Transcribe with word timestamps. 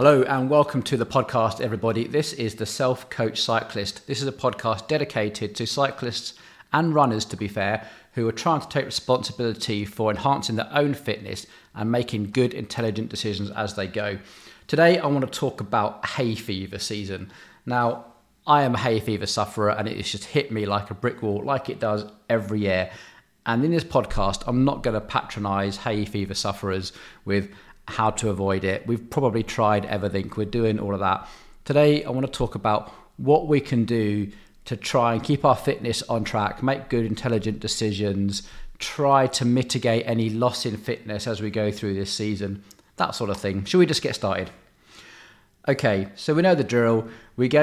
Hello 0.00 0.22
and 0.22 0.48
welcome 0.48 0.82
to 0.84 0.96
the 0.96 1.04
podcast, 1.04 1.60
everybody. 1.60 2.06
This 2.06 2.32
is 2.32 2.54
the 2.54 2.64
Self 2.64 3.10
Coach 3.10 3.38
Cyclist. 3.38 4.06
This 4.06 4.22
is 4.22 4.26
a 4.26 4.32
podcast 4.32 4.88
dedicated 4.88 5.54
to 5.56 5.66
cyclists 5.66 6.32
and 6.72 6.94
runners, 6.94 7.26
to 7.26 7.36
be 7.36 7.48
fair, 7.48 7.86
who 8.14 8.26
are 8.26 8.32
trying 8.32 8.62
to 8.62 8.68
take 8.70 8.86
responsibility 8.86 9.84
for 9.84 10.10
enhancing 10.10 10.56
their 10.56 10.70
own 10.72 10.94
fitness 10.94 11.46
and 11.74 11.92
making 11.92 12.30
good, 12.30 12.54
intelligent 12.54 13.10
decisions 13.10 13.50
as 13.50 13.74
they 13.74 13.86
go. 13.86 14.18
Today, 14.68 14.98
I 14.98 15.06
want 15.06 15.30
to 15.30 15.38
talk 15.38 15.60
about 15.60 16.06
hay 16.06 16.34
fever 16.34 16.78
season. 16.78 17.30
Now, 17.66 18.06
I 18.46 18.62
am 18.62 18.76
a 18.76 18.78
hay 18.78 19.00
fever 19.00 19.26
sufferer 19.26 19.68
and 19.68 19.86
it 19.86 19.98
has 19.98 20.10
just 20.10 20.24
hit 20.24 20.50
me 20.50 20.64
like 20.64 20.90
a 20.90 20.94
brick 20.94 21.20
wall, 21.20 21.44
like 21.44 21.68
it 21.68 21.78
does 21.78 22.06
every 22.30 22.60
year. 22.60 22.90
And 23.44 23.62
in 23.66 23.70
this 23.70 23.84
podcast, 23.84 24.44
I'm 24.46 24.64
not 24.64 24.82
going 24.82 24.94
to 24.94 25.00
patronize 25.02 25.76
hay 25.76 26.06
fever 26.06 26.34
sufferers 26.34 26.94
with 27.26 27.50
how 27.90 28.10
to 28.10 28.30
avoid 28.30 28.64
it. 28.64 28.86
We've 28.86 29.10
probably 29.10 29.42
tried 29.42 29.84
everything, 29.86 30.32
we're 30.36 30.44
doing 30.44 30.78
all 30.78 30.94
of 30.94 31.00
that. 31.00 31.28
Today, 31.64 32.04
I 32.04 32.10
want 32.10 32.26
to 32.26 32.32
talk 32.32 32.54
about 32.54 32.92
what 33.16 33.46
we 33.46 33.60
can 33.60 33.84
do 33.84 34.30
to 34.64 34.76
try 34.76 35.14
and 35.14 35.22
keep 35.22 35.44
our 35.44 35.56
fitness 35.56 36.02
on 36.04 36.24
track, 36.24 36.62
make 36.62 36.88
good, 36.88 37.04
intelligent 37.04 37.60
decisions, 37.60 38.48
try 38.78 39.26
to 39.26 39.44
mitigate 39.44 40.04
any 40.06 40.30
loss 40.30 40.64
in 40.64 40.76
fitness 40.76 41.26
as 41.26 41.42
we 41.42 41.50
go 41.50 41.70
through 41.70 41.94
this 41.94 42.12
season, 42.12 42.62
that 42.96 43.14
sort 43.14 43.30
of 43.30 43.36
thing. 43.36 43.64
Should 43.64 43.78
we 43.78 43.86
just 43.86 44.02
get 44.02 44.14
started? 44.14 44.50
Okay, 45.68 46.08
so 46.14 46.34
we 46.34 46.42
know 46.42 46.54
the 46.54 46.64
drill. 46.64 47.08
We 47.36 47.48
go, 47.48 47.62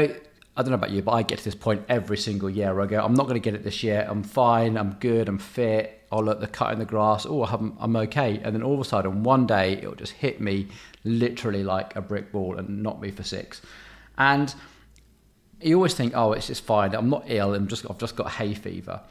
I 0.56 0.62
don't 0.62 0.70
know 0.70 0.76
about 0.76 0.92
you, 0.92 1.02
but 1.02 1.12
I 1.12 1.23
get 1.23 1.40
to 1.40 1.44
this 1.44 1.56
point 1.56 1.84
every 1.90 2.18
single 2.18 2.50
year. 2.50 2.80
I 2.80 2.86
go, 2.86 3.04
I'm 3.04 3.16
not 3.16 3.23
going 3.23 3.42
to 3.42 3.44
get 3.44 3.56
it 3.56 3.64
this 3.64 3.84
year. 3.84 4.06
I'm 4.08 4.23
fine. 4.23 4.78
I'm 4.78 4.94
good. 5.00 5.28
I'm 5.28 5.40
fit 5.40 5.97
oh 6.12 6.20
look, 6.20 6.40
they're 6.40 6.48
cutting 6.48 6.80
the 6.80 6.86
grass. 6.86 7.26
Oh, 7.26 7.44
I'm, 7.44 7.76
I'm 7.80 7.96
okay. 7.96 8.40
And 8.44 8.56
then 8.56 8.64
all 8.64 8.74
of 8.74 8.80
a 8.80 8.86
sudden, 8.86 9.24
one 9.24 9.46
day, 9.46 9.74
it'll 9.74 9.96
just 9.96 10.14
hit 10.14 10.40
me 10.40 10.68
literally 11.04 11.64
like 11.64 11.96
a 11.96 12.02
brick 12.02 12.34
wall 12.34 12.58
and 12.58 12.84
knock 12.84 13.02
me 13.02 13.12
for 13.12 13.24
six. 13.24 13.62
And 14.18 14.54
you 15.62 15.76
always 15.76 15.94
think, 15.94 16.14
oh, 16.16 16.34
it's 16.34 16.48
just 16.48 16.64
fine. 16.64 16.94
I'm 16.96 17.09
not 17.09 17.23
ill. 17.28 17.54
I'm 17.54 17.68
just 17.68 17.90
I've 17.90 17.98
just 17.98 18.16
got 18.16 18.31
hay 18.31 18.54
fever. 18.54 19.02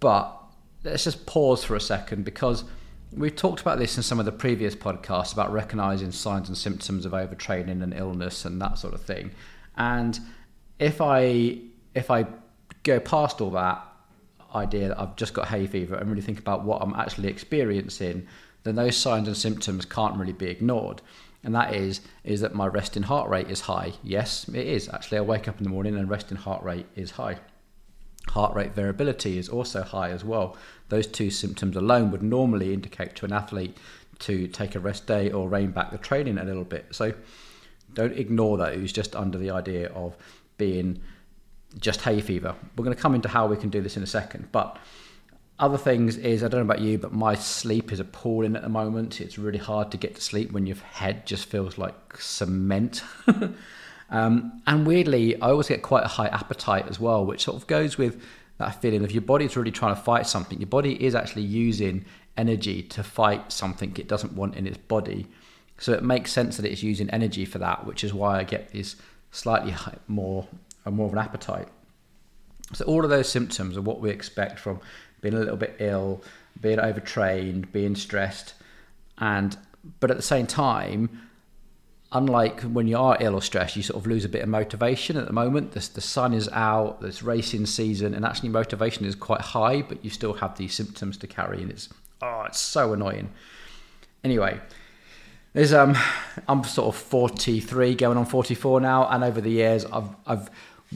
But 0.00 0.36
let's 0.84 1.04
just 1.04 1.26
pause 1.26 1.64
for 1.64 1.74
a 1.74 1.80
second 1.80 2.24
because 2.24 2.64
we've 3.12 3.34
talked 3.34 3.60
about 3.60 3.78
this 3.78 3.96
in 3.96 4.02
some 4.02 4.18
of 4.18 4.26
the 4.26 4.32
previous 4.32 4.74
podcasts 4.74 5.32
about 5.32 5.52
recognizing 5.52 6.12
signs 6.12 6.48
and 6.48 6.56
symptoms 6.56 7.04
of 7.04 7.12
overtraining 7.12 7.82
and 7.82 7.94
illness 7.94 8.44
and 8.44 8.60
that 8.60 8.78
sort 8.78 8.94
of 8.94 9.02
thing. 9.02 9.30
And 9.76 10.18
if 10.78 11.00
I 11.00 11.58
if 11.94 12.10
I 12.10 12.26
go 12.84 13.00
past 13.00 13.40
all 13.40 13.50
that 13.50 13.87
idea 14.54 14.88
that 14.88 15.00
I've 15.00 15.16
just 15.16 15.34
got 15.34 15.48
hay 15.48 15.66
fever 15.66 15.94
and 15.94 16.08
really 16.08 16.22
think 16.22 16.38
about 16.38 16.64
what 16.64 16.82
I'm 16.82 16.94
actually 16.94 17.28
experiencing, 17.28 18.26
then 18.64 18.76
those 18.76 18.96
signs 18.96 19.28
and 19.28 19.36
symptoms 19.36 19.84
can't 19.84 20.16
really 20.16 20.32
be 20.32 20.46
ignored. 20.46 21.02
And 21.44 21.54
that 21.54 21.74
is 21.74 22.00
is 22.24 22.40
that 22.40 22.54
my 22.54 22.66
resting 22.66 23.04
heart 23.04 23.30
rate 23.30 23.50
is 23.50 23.62
high. 23.62 23.92
Yes, 24.02 24.48
it 24.48 24.66
is. 24.66 24.88
Actually, 24.88 25.18
I 25.18 25.22
wake 25.22 25.48
up 25.48 25.58
in 25.58 25.64
the 25.64 25.70
morning 25.70 25.96
and 25.96 26.10
resting 26.10 26.36
heart 26.36 26.62
rate 26.62 26.86
is 26.96 27.12
high. 27.12 27.38
Heart 28.28 28.54
rate 28.54 28.74
variability 28.74 29.38
is 29.38 29.48
also 29.48 29.82
high 29.82 30.10
as 30.10 30.24
well. 30.24 30.56
Those 30.88 31.06
two 31.06 31.30
symptoms 31.30 31.76
alone 31.76 32.10
would 32.10 32.22
normally 32.22 32.74
indicate 32.74 33.14
to 33.16 33.24
an 33.24 33.32
athlete 33.32 33.76
to 34.20 34.48
take 34.48 34.74
a 34.74 34.80
rest 34.80 35.06
day 35.06 35.30
or 35.30 35.48
rein 35.48 35.70
back 35.70 35.90
the 35.90 35.98
training 35.98 36.38
a 36.38 36.44
little 36.44 36.64
bit. 36.64 36.86
So 36.90 37.14
don't 37.94 38.18
ignore 38.18 38.58
those 38.58 38.92
just 38.92 39.14
under 39.14 39.38
the 39.38 39.50
idea 39.50 39.88
of 39.90 40.16
being 40.56 41.00
just 41.80 42.02
hay 42.02 42.20
fever. 42.20 42.54
We're 42.76 42.84
going 42.84 42.96
to 42.96 43.02
come 43.02 43.14
into 43.14 43.28
how 43.28 43.46
we 43.46 43.56
can 43.56 43.70
do 43.70 43.80
this 43.80 43.96
in 43.96 44.02
a 44.02 44.06
second, 44.06 44.48
but 44.52 44.78
other 45.58 45.78
things 45.78 46.16
is 46.16 46.44
I 46.44 46.48
don't 46.48 46.60
know 46.60 46.72
about 46.72 46.80
you, 46.80 46.98
but 46.98 47.12
my 47.12 47.34
sleep 47.34 47.92
is 47.92 48.00
appalling 48.00 48.54
at 48.54 48.62
the 48.62 48.68
moment. 48.68 49.20
It's 49.20 49.38
really 49.38 49.58
hard 49.58 49.90
to 49.90 49.96
get 49.96 50.14
to 50.14 50.20
sleep 50.20 50.52
when 50.52 50.66
your 50.66 50.76
head 50.76 51.26
just 51.26 51.46
feels 51.46 51.78
like 51.78 52.16
cement. 52.16 53.02
um, 54.10 54.62
and 54.66 54.86
weirdly, 54.86 55.40
I 55.40 55.50
always 55.50 55.68
get 55.68 55.82
quite 55.82 56.04
a 56.04 56.08
high 56.08 56.28
appetite 56.28 56.86
as 56.88 57.00
well, 57.00 57.26
which 57.26 57.44
sort 57.44 57.56
of 57.56 57.66
goes 57.66 57.98
with 57.98 58.22
that 58.58 58.80
feeling 58.80 59.02
of 59.04 59.10
your 59.10 59.22
body's 59.22 59.56
really 59.56 59.70
trying 59.70 59.94
to 59.94 60.00
fight 60.00 60.26
something. 60.26 60.60
Your 60.60 60.68
body 60.68 61.04
is 61.04 61.14
actually 61.14 61.42
using 61.42 62.04
energy 62.36 62.82
to 62.82 63.02
fight 63.02 63.50
something 63.50 63.96
it 63.96 64.06
doesn't 64.06 64.34
want 64.34 64.54
in 64.54 64.66
its 64.66 64.78
body. 64.78 65.26
So 65.78 65.92
it 65.92 66.04
makes 66.04 66.32
sense 66.32 66.56
that 66.56 66.66
it's 66.66 66.82
using 66.82 67.10
energy 67.10 67.44
for 67.44 67.58
that, 67.58 67.84
which 67.84 68.04
is 68.04 68.14
why 68.14 68.38
I 68.38 68.44
get 68.44 68.72
this 68.72 68.96
slightly 69.30 69.74
more 70.06 70.46
more 70.94 71.06
of 71.06 71.12
an 71.12 71.18
appetite. 71.18 71.68
So 72.74 72.84
all 72.84 73.04
of 73.04 73.10
those 73.10 73.28
symptoms 73.28 73.76
are 73.76 73.82
what 73.82 74.00
we 74.00 74.10
expect 74.10 74.58
from 74.58 74.80
being 75.20 75.34
a 75.34 75.38
little 75.38 75.56
bit 75.56 75.76
ill, 75.78 76.22
being 76.60 76.78
overtrained, 76.78 77.72
being 77.72 77.96
stressed, 77.96 78.54
and 79.18 79.56
but 80.00 80.10
at 80.10 80.16
the 80.16 80.22
same 80.22 80.46
time, 80.46 81.28
unlike 82.12 82.60
when 82.62 82.86
you 82.86 82.98
are 82.98 83.16
ill 83.20 83.34
or 83.34 83.42
stressed, 83.42 83.76
you 83.76 83.82
sort 83.82 84.00
of 84.00 84.06
lose 84.06 84.24
a 84.24 84.28
bit 84.28 84.42
of 84.42 84.48
motivation 84.48 85.16
at 85.16 85.26
the 85.26 85.32
moment. 85.32 85.72
The, 85.72 85.88
the 85.94 86.00
sun 86.00 86.34
is 86.34 86.48
out, 86.50 87.00
there's 87.00 87.22
racing 87.22 87.66
season, 87.66 88.14
and 88.14 88.24
actually 88.24 88.50
motivation 88.50 89.04
is 89.04 89.14
quite 89.14 89.40
high, 89.40 89.82
but 89.82 90.04
you 90.04 90.10
still 90.10 90.34
have 90.34 90.56
these 90.58 90.74
symptoms 90.74 91.16
to 91.18 91.26
carry, 91.26 91.62
and 91.62 91.70
it's 91.70 91.88
oh, 92.22 92.44
it's 92.46 92.60
so 92.60 92.92
annoying. 92.92 93.30
Anyway, 94.24 94.60
there's 95.52 95.72
um, 95.72 95.96
I'm 96.46 96.64
sort 96.64 96.94
of 96.94 97.00
43, 97.00 97.94
going 97.94 98.18
on 98.18 98.26
44 98.26 98.80
now, 98.80 99.08
and 99.08 99.24
over 99.24 99.40
the 99.40 99.50
years, 99.50 99.84
I've 99.86 100.10
I've 100.26 100.50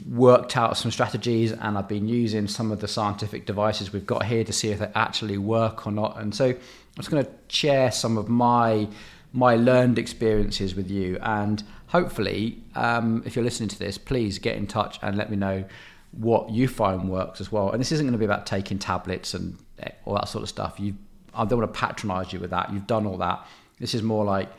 worked 0.09 0.57
out 0.57 0.75
some 0.75 0.91
strategies 0.91 1.51
and 1.51 1.77
I've 1.77 1.87
been 1.87 2.07
using 2.07 2.47
some 2.47 2.71
of 2.71 2.79
the 2.79 2.87
scientific 2.87 3.45
devices 3.45 3.93
we've 3.93 4.05
got 4.05 4.25
here 4.25 4.43
to 4.43 4.51
see 4.53 4.69
if 4.69 4.79
they 4.79 4.91
actually 4.95 5.37
work 5.37 5.85
or 5.85 5.91
not. 5.91 6.19
And 6.19 6.33
so 6.33 6.45
I'm 6.47 6.57
just 6.95 7.11
going 7.11 7.23
to 7.23 7.31
share 7.47 7.91
some 7.91 8.17
of 8.17 8.27
my 8.29 8.87
my 9.35 9.55
learned 9.55 9.97
experiences 9.97 10.75
with 10.75 10.89
you. 10.91 11.17
And 11.21 11.63
hopefully 11.87 12.59
um, 12.75 13.23
if 13.25 13.35
you're 13.35 13.45
listening 13.45 13.69
to 13.69 13.79
this 13.79 13.97
please 13.97 14.39
get 14.39 14.55
in 14.55 14.67
touch 14.67 14.99
and 15.01 15.15
let 15.15 15.29
me 15.29 15.37
know 15.37 15.63
what 16.11 16.49
you 16.49 16.67
find 16.67 17.09
works 17.09 17.39
as 17.39 17.51
well. 17.51 17.71
And 17.71 17.79
this 17.79 17.91
isn't 17.91 18.05
going 18.05 18.13
to 18.13 18.19
be 18.19 18.25
about 18.25 18.45
taking 18.45 18.79
tablets 18.79 19.33
and 19.33 19.57
eh, 19.79 19.89
all 20.05 20.15
that 20.15 20.27
sort 20.27 20.43
of 20.43 20.49
stuff. 20.49 20.79
You 20.79 20.95
i 21.35 21.45
don't 21.45 21.59
want 21.59 21.73
to 21.73 21.79
patronize 21.79 22.33
you 22.33 22.39
with 22.39 22.51
that. 22.51 22.71
You've 22.73 22.87
done 22.87 23.05
all 23.05 23.17
that. 23.17 23.45
This 23.79 23.93
is 23.93 24.01
more 24.01 24.25
like 24.25 24.49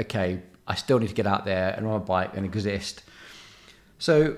okay 0.00 0.40
i 0.66 0.74
still 0.74 0.98
need 0.98 1.08
to 1.08 1.14
get 1.14 1.26
out 1.26 1.44
there 1.44 1.74
and 1.76 1.86
on 1.86 1.96
a 1.96 2.04
bike 2.04 2.30
and 2.34 2.44
exist. 2.44 3.02
So 3.98 4.36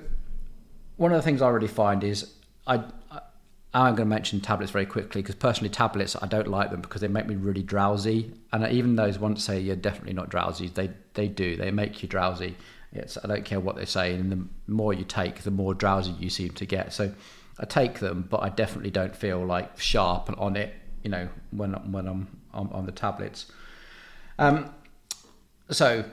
one 0.97 1.13
of 1.13 1.17
the 1.17 1.23
things 1.23 1.43
I 1.43 1.49
really 1.49 1.69
find 1.69 2.05
is 2.05 2.33
I, 2.67 2.85
I 3.75 3.89
am 3.89 3.97
going 3.97 4.07
to 4.09 4.15
mention 4.15 4.41
tablets 4.41 4.71
very 4.71 4.87
quickly 4.87 5.21
because 5.21 5.35
personally 5.35 5.69
tablets 5.69 6.17
I 6.21 6.27
don't 6.27 6.47
like 6.47 6.71
them 6.71 6.81
because 6.81 7.01
they 7.01 7.09
make 7.09 7.27
me 7.27 7.35
really 7.35 7.63
drowsy. 7.63 8.33
And 8.53 8.65
even 8.73 8.95
those 8.95 9.19
ones 9.19 9.43
say 9.43 9.59
you're 9.59 9.75
definitely 9.75 10.13
not 10.13 10.29
drowsy 10.29 10.69
they 10.69 10.91
they 11.15 11.29
do 11.29 11.57
they 11.57 11.73
make 11.73 12.03
you 12.03 12.09
drowsy. 12.09 12.57
It's 12.93 13.19
I 13.23 13.27
don't 13.27 13.45
care 13.45 13.59
what 13.59 13.75
they 13.75 13.85
say 13.85 14.15
and 14.15 14.31
the 14.31 14.73
more 14.73 14.95
you 14.95 15.05
take 15.05 15.43
the 15.43 15.51
more 15.51 15.75
drowsy 15.75 16.13
you 16.13 16.31
seem 16.31 16.51
to 16.51 16.67
get. 16.67 16.93
So 16.93 17.13
I 17.59 17.65
take 17.65 17.99
them 17.99 18.27
but 18.31 18.43
I 18.43 18.49
definitely 18.49 18.93
don't 18.93 19.15
feel 19.17 19.45
like 19.45 19.79
sharp 19.81 20.29
and 20.29 20.39
on 20.39 20.57
it 20.57 20.73
you 21.03 21.11
know 21.11 21.29
when 21.51 21.73
when 21.91 22.07
I'm 22.07 22.41
on, 22.53 22.71
on 22.73 22.87
the 22.87 22.93
tablets. 22.93 23.47
Um 24.39 24.73
so 25.71 26.05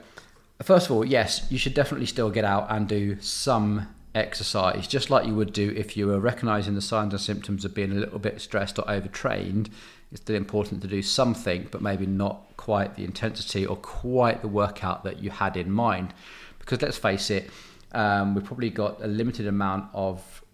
first 0.60 0.86
of 0.86 0.96
all 0.96 1.04
yes 1.04 1.46
you 1.48 1.58
should 1.58 1.74
definitely 1.74 2.06
still 2.06 2.30
get 2.30 2.44
out 2.44 2.66
and 2.70 2.88
do 2.88 3.20
some 3.20 3.86
exercise, 4.14 4.86
just 4.86 5.10
like 5.10 5.26
you 5.26 5.34
would 5.34 5.52
do 5.52 5.72
if 5.76 5.96
you 5.96 6.06
were 6.06 6.20
recognizing 6.20 6.74
the 6.74 6.80
signs 6.80 7.12
and 7.12 7.20
symptoms 7.20 7.64
of 7.64 7.74
being 7.74 7.92
a 7.92 7.94
little 7.94 8.18
bit 8.18 8.40
stressed 8.40 8.78
or 8.78 8.90
overtrained. 8.90 9.70
It's 10.10 10.20
still 10.20 10.36
important 10.36 10.82
to 10.82 10.88
do 10.88 11.00
something, 11.00 11.68
but 11.70 11.80
maybe 11.80 12.04
not 12.04 12.44
quite 12.58 12.96
the 12.96 13.04
intensity 13.04 13.64
or 13.64 13.76
quite 13.76 14.42
the 14.42 14.48
workout 14.48 15.04
that 15.04 15.22
you 15.22 15.30
had 15.30 15.56
in 15.56 15.70
mind. 15.70 16.12
Because 16.58 16.82
let's 16.82 16.98
face 16.98 17.30
it, 17.30 17.50
um, 17.92 18.34
we've 18.34 18.44
probably 18.44 18.70
got 18.70 19.02
a 19.02 19.06
limited 19.06 19.46
amount 19.46 19.88
of 19.94 20.44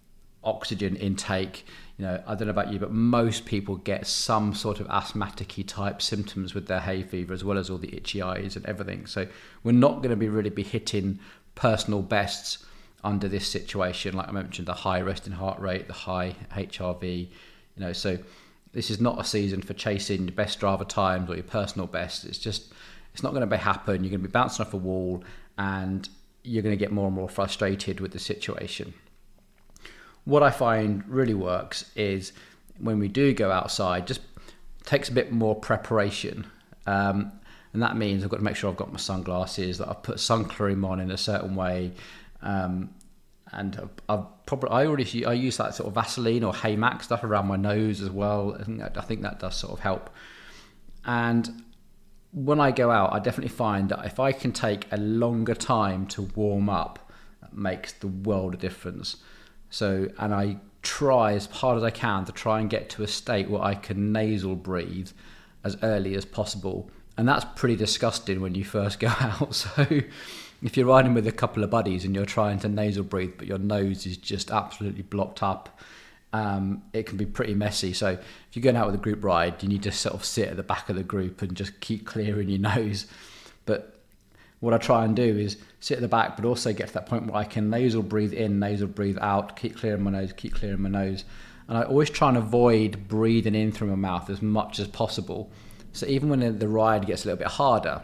oxygen 0.44 0.94
intake. 0.96 1.66
You 1.98 2.04
know, 2.04 2.22
I 2.26 2.36
don't 2.36 2.46
know 2.46 2.52
about 2.52 2.72
you, 2.72 2.78
but 2.78 2.92
most 2.92 3.44
people 3.44 3.76
get 3.76 4.06
some 4.06 4.54
sort 4.54 4.78
of 4.78 4.86
asthmatic 4.88 5.54
type 5.66 6.00
symptoms 6.00 6.54
with 6.54 6.68
their 6.68 6.80
hay 6.80 7.02
fever, 7.02 7.34
as 7.34 7.42
well 7.42 7.58
as 7.58 7.68
all 7.68 7.78
the 7.78 7.94
itchy 7.94 8.22
eyes 8.22 8.54
and 8.54 8.64
everything. 8.66 9.06
So 9.06 9.26
we're 9.64 9.72
not 9.72 9.96
going 9.96 10.10
to 10.10 10.16
be 10.16 10.28
really 10.28 10.50
be 10.50 10.62
hitting 10.62 11.18
personal 11.56 12.02
bests 12.02 12.64
under 13.04 13.28
this 13.28 13.46
situation, 13.46 14.16
like 14.16 14.28
I 14.28 14.32
mentioned, 14.32 14.68
the 14.68 14.74
high 14.74 15.00
resting 15.00 15.32
heart 15.32 15.60
rate, 15.60 15.86
the 15.86 15.92
high 15.92 16.34
HRV, 16.52 17.20
you 17.20 17.28
know, 17.76 17.92
so 17.92 18.18
this 18.72 18.90
is 18.90 19.00
not 19.00 19.20
a 19.20 19.24
season 19.24 19.62
for 19.62 19.74
chasing 19.74 20.22
your 20.22 20.34
best 20.34 20.60
Strava 20.60 20.86
times 20.86 21.30
or 21.30 21.34
your 21.34 21.44
personal 21.44 21.86
best. 21.86 22.24
It's 22.24 22.38
just, 22.38 22.72
it's 23.12 23.22
not 23.22 23.30
going 23.30 23.40
to 23.40 23.46
be 23.46 23.56
happen. 23.56 24.02
You're 24.04 24.10
going 24.10 24.22
to 24.22 24.28
be 24.28 24.32
bouncing 24.32 24.66
off 24.66 24.74
a 24.74 24.78
wall 24.78 25.22
and 25.56 26.08
you're 26.42 26.62
going 26.62 26.76
to 26.76 26.78
get 26.78 26.92
more 26.92 27.06
and 27.06 27.14
more 27.14 27.28
frustrated 27.28 28.00
with 28.00 28.12
the 28.12 28.18
situation. 28.18 28.94
What 30.24 30.42
I 30.42 30.50
find 30.50 31.06
really 31.08 31.34
works 31.34 31.90
is 31.96 32.32
when 32.78 32.98
we 32.98 33.08
do 33.08 33.32
go 33.32 33.50
outside, 33.50 34.06
just 34.06 34.20
takes 34.84 35.08
a 35.08 35.12
bit 35.12 35.32
more 35.32 35.54
preparation. 35.54 36.46
Um, 36.86 37.32
and 37.72 37.82
that 37.82 37.96
means 37.96 38.24
I've 38.24 38.30
got 38.30 38.38
to 38.38 38.42
make 38.42 38.56
sure 38.56 38.70
I've 38.70 38.76
got 38.76 38.92
my 38.92 38.98
sunglasses, 38.98 39.78
that 39.78 39.88
I've 39.88 40.02
put 40.02 40.20
sun 40.20 40.44
cream 40.46 40.84
on 40.84 41.00
in 41.00 41.10
a 41.10 41.16
certain 41.16 41.54
way, 41.54 41.92
um, 42.42 42.94
and 43.52 43.88
I've 44.08 44.24
probably 44.46 44.70
I 44.70 44.86
already 44.86 45.24
I 45.24 45.32
use 45.32 45.56
that 45.56 45.74
sort 45.74 45.88
of 45.88 45.94
Vaseline 45.94 46.44
or 46.44 46.52
Haymax 46.52 47.04
stuff 47.04 47.24
around 47.24 47.46
my 47.46 47.56
nose 47.56 48.02
as 48.02 48.10
well. 48.10 48.56
I 48.58 48.64
think 48.64 48.78
that, 48.78 48.98
I 48.98 49.00
think 49.02 49.22
that 49.22 49.40
does 49.40 49.56
sort 49.56 49.72
of 49.72 49.80
help. 49.80 50.10
And 51.04 51.62
when 52.32 52.60
I 52.60 52.70
go 52.70 52.90
out, 52.90 53.12
I 53.12 53.18
definitely 53.18 53.54
find 53.54 53.88
that 53.88 54.04
if 54.04 54.20
I 54.20 54.32
can 54.32 54.52
take 54.52 54.86
a 54.92 54.96
longer 54.98 55.54
time 55.54 56.06
to 56.08 56.22
warm 56.22 56.68
up, 56.68 57.10
that 57.40 57.56
makes 57.56 57.92
the 57.92 58.08
world 58.08 58.54
a 58.54 58.56
difference. 58.56 59.16
So, 59.70 60.08
and 60.18 60.34
I 60.34 60.58
try 60.82 61.32
as 61.32 61.46
hard 61.46 61.76
as 61.76 61.82
I 61.82 61.90
can 61.90 62.24
to 62.26 62.32
try 62.32 62.60
and 62.60 62.70
get 62.70 62.90
to 62.90 63.02
a 63.02 63.08
state 63.08 63.48
where 63.48 63.62
I 63.62 63.74
can 63.74 64.12
nasal 64.12 64.56
breathe 64.56 65.10
as 65.64 65.76
early 65.82 66.14
as 66.14 66.24
possible. 66.24 66.90
And 67.16 67.26
that's 67.26 67.44
pretty 67.56 67.76
disgusting 67.76 68.40
when 68.40 68.54
you 68.54 68.64
first 68.64 69.00
go 69.00 69.08
out. 69.20 69.54
So, 69.54 69.86
if 70.62 70.76
you're 70.76 70.86
riding 70.86 71.14
with 71.14 71.26
a 71.26 71.32
couple 71.32 71.62
of 71.62 71.70
buddies 71.70 72.04
and 72.04 72.14
you're 72.14 72.26
trying 72.26 72.58
to 72.60 72.68
nasal 72.68 73.04
breathe, 73.04 73.34
but 73.38 73.46
your 73.46 73.58
nose 73.58 74.06
is 74.06 74.16
just 74.16 74.50
absolutely 74.50 75.02
blocked 75.02 75.42
up, 75.42 75.78
um, 76.32 76.82
it 76.92 77.06
can 77.06 77.16
be 77.16 77.26
pretty 77.26 77.54
messy. 77.54 77.92
So 77.92 78.10
if 78.10 78.20
you're 78.52 78.62
going 78.62 78.76
out 78.76 78.86
with 78.86 78.94
a 78.94 79.02
group 79.02 79.22
ride, 79.22 79.62
you 79.62 79.68
need 79.68 79.82
to 79.84 79.92
sort 79.92 80.14
of 80.14 80.24
sit 80.24 80.48
at 80.48 80.56
the 80.56 80.62
back 80.62 80.88
of 80.88 80.96
the 80.96 81.02
group 81.02 81.42
and 81.42 81.56
just 81.56 81.80
keep 81.80 82.06
clearing 82.06 82.48
your 82.48 82.58
nose. 82.76 83.06
But 83.66 84.00
what 84.60 84.74
I 84.74 84.78
try 84.78 85.04
and 85.04 85.14
do 85.14 85.22
is 85.22 85.58
sit 85.80 85.96
at 85.96 86.02
the 86.02 86.08
back, 86.08 86.36
but 86.36 86.44
also 86.44 86.72
get 86.72 86.88
to 86.88 86.94
that 86.94 87.06
point 87.06 87.26
where 87.26 87.36
I 87.36 87.44
can 87.44 87.70
nasal 87.70 88.02
breathe 88.02 88.32
in, 88.32 88.58
nasal 88.58 88.88
breathe 88.88 89.18
out, 89.20 89.56
keep 89.56 89.76
clearing 89.76 90.02
my 90.02 90.10
nose, 90.10 90.32
keep 90.32 90.54
clearing 90.54 90.82
my 90.82 90.88
nose. 90.88 91.24
And 91.68 91.78
I 91.78 91.82
always 91.82 92.10
try 92.10 92.28
and 92.28 92.38
avoid 92.38 93.06
breathing 93.08 93.54
in 93.54 93.72
through 93.72 93.88
my 93.88 93.94
mouth 93.94 94.30
as 94.30 94.42
much 94.42 94.80
as 94.80 94.88
possible. 94.88 95.50
So 95.92 96.06
even 96.06 96.28
when 96.28 96.58
the 96.58 96.68
ride 96.68 97.06
gets 97.06 97.24
a 97.24 97.28
little 97.28 97.38
bit 97.38 97.48
harder, 97.48 98.02